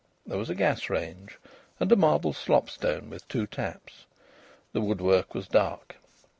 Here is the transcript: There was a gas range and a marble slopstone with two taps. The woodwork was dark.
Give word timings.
There 0.25 0.39
was 0.39 0.49
a 0.49 0.55
gas 0.55 0.89
range 0.89 1.37
and 1.79 1.91
a 1.91 1.95
marble 1.95 2.33
slopstone 2.33 3.07
with 3.11 3.27
two 3.27 3.45
taps. 3.45 4.07
The 4.73 4.81
woodwork 4.81 5.35
was 5.35 5.47
dark. 5.47 5.97